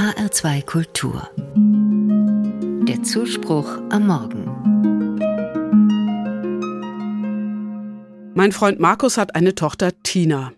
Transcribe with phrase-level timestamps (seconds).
[0.00, 1.28] HR2 Kultur.
[2.88, 4.46] Der Zuspruch am Morgen.
[8.34, 10.54] Mein Freund Markus hat eine Tochter Tina.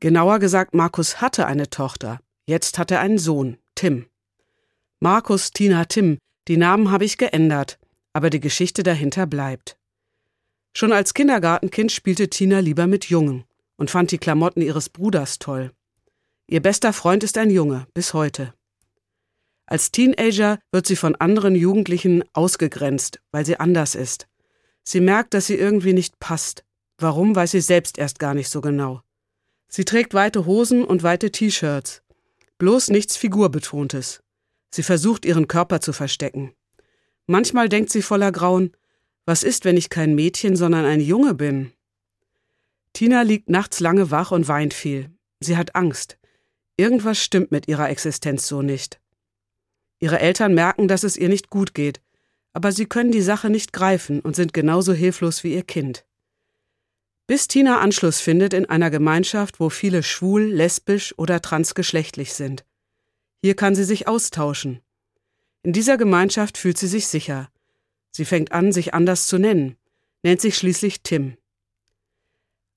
[0.00, 2.20] Genauer gesagt, Markus hatte eine Tochter.
[2.44, 4.10] Jetzt hat er einen Sohn, Tim.
[4.98, 7.78] Markus, Tina, Tim, die Namen habe ich geändert,
[8.12, 9.78] aber die Geschichte dahinter bleibt.
[10.76, 13.44] Schon als Kindergartenkind spielte Tina lieber mit Jungen
[13.78, 15.72] und fand die Klamotten ihres Bruders toll.
[16.50, 18.52] Ihr bester Freund ist ein Junge, bis heute.
[19.66, 24.26] Als Teenager wird sie von anderen Jugendlichen ausgegrenzt, weil sie anders ist.
[24.82, 26.64] Sie merkt, dass sie irgendwie nicht passt.
[26.98, 29.00] Warum, weiß sie selbst erst gar nicht so genau.
[29.68, 32.02] Sie trägt weite Hosen und weite T-Shirts.
[32.58, 34.20] Bloß nichts Figurbetontes.
[34.72, 36.52] Sie versucht, ihren Körper zu verstecken.
[37.28, 38.72] Manchmal denkt sie voller Grauen,
[39.24, 41.70] was ist, wenn ich kein Mädchen, sondern ein Junge bin?
[42.92, 45.10] Tina liegt nachts lange wach und weint viel.
[45.38, 46.19] Sie hat Angst.
[46.80, 49.02] Irgendwas stimmt mit ihrer Existenz so nicht.
[49.98, 52.00] Ihre Eltern merken, dass es ihr nicht gut geht,
[52.54, 56.06] aber sie können die Sache nicht greifen und sind genauso hilflos wie ihr Kind.
[57.26, 62.64] Bis Tina Anschluss findet in einer Gemeinschaft, wo viele schwul, lesbisch oder transgeschlechtlich sind.
[63.42, 64.80] Hier kann sie sich austauschen.
[65.62, 67.50] In dieser Gemeinschaft fühlt sie sich sicher.
[68.10, 69.76] Sie fängt an, sich anders zu nennen,
[70.22, 71.36] nennt sich schließlich Tim.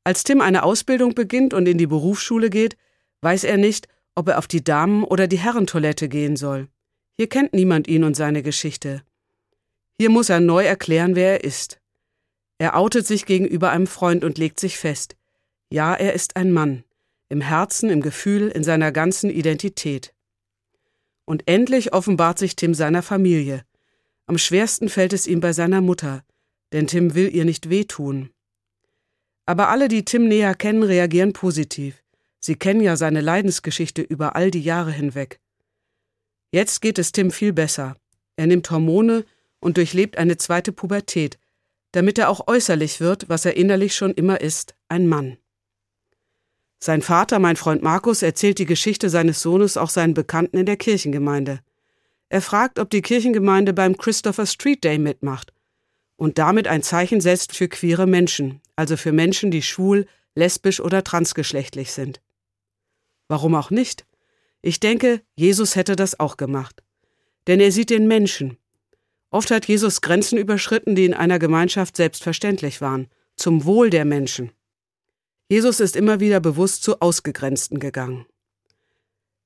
[0.03, 2.75] Als Tim eine Ausbildung beginnt und in die Berufsschule geht,
[3.22, 6.67] weiß er nicht, ob er auf die Damen- oder die Herrentoilette gehen soll.
[7.16, 9.03] Hier kennt niemand ihn und seine Geschichte.
[10.00, 11.80] Hier muss er neu erklären, wer er ist.
[12.58, 15.16] Er outet sich gegenüber einem Freund und legt sich fest.
[15.69, 16.84] Ja, er ist ein Mann.
[17.30, 20.14] Im Herzen, im Gefühl, in seiner ganzen Identität.
[21.25, 23.66] Und endlich offenbart sich Tim seiner Familie.
[24.25, 26.23] Am schwersten fällt es ihm bei seiner Mutter,
[26.73, 28.30] denn Tim will ihr nicht wehtun.
[29.45, 32.03] Aber alle, die Tim näher kennen, reagieren positiv.
[32.45, 35.39] Sie kennen ja seine Leidensgeschichte über all die Jahre hinweg.
[36.52, 37.95] Jetzt geht es Tim viel besser.
[38.35, 39.23] Er nimmt Hormone
[39.61, 41.39] und durchlebt eine zweite Pubertät,
[41.94, 45.38] damit er auch äußerlich wird, was er innerlich schon immer ist, ein Mann.
[46.79, 50.75] Sein Vater, mein Freund Markus, erzählt die Geschichte seines Sohnes auch seinen Bekannten in der
[50.75, 51.62] Kirchengemeinde.
[52.28, 55.53] Er fragt, ob die Kirchengemeinde beim Christopher Street Day mitmacht
[56.18, 61.06] und damit ein Zeichen setzt für queere Menschen, also für Menschen, die schwul, lesbisch oder
[61.06, 62.19] transgeschlechtlich sind.
[63.33, 64.05] Warum auch nicht?
[64.61, 66.83] Ich denke, Jesus hätte das auch gemacht.
[67.47, 68.59] Denn er sieht den Menschen.
[69.31, 74.51] Oft hat Jesus Grenzen überschritten, die in einer Gemeinschaft selbstverständlich waren, zum Wohl der Menschen.
[75.49, 78.27] Jesus ist immer wieder bewusst zu Ausgegrenzten gegangen.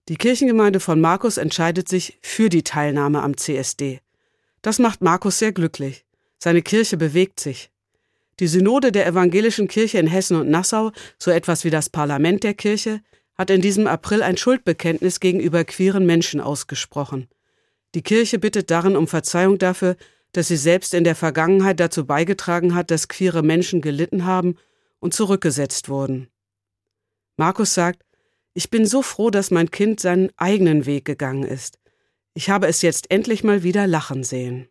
[0.10, 4.02] Die Kirchengemeinde von Markus entscheidet sich für die Teilnahme am CSD.
[4.62, 6.04] Das macht Markus sehr glücklich.
[6.40, 7.72] Seine Kirche bewegt sich.
[8.42, 12.54] Die Synode der evangelischen Kirche in Hessen und Nassau, so etwas wie das Parlament der
[12.54, 13.02] Kirche,
[13.38, 17.28] hat in diesem April ein Schuldbekenntnis gegenüber queeren Menschen ausgesprochen.
[17.96, 19.96] Die Kirche bittet darin um Verzeihung dafür,
[20.32, 24.58] dass sie selbst in der Vergangenheit dazu beigetragen hat, dass queere Menschen gelitten haben
[25.00, 26.28] und zurückgesetzt wurden.
[27.38, 28.04] Markus sagt,
[28.54, 31.80] ich bin so froh, dass mein Kind seinen eigenen Weg gegangen ist.
[32.34, 34.68] Ich habe es jetzt endlich mal wieder lachen sehen.